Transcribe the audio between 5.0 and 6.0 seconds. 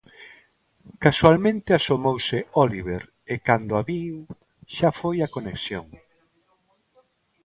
a conexión.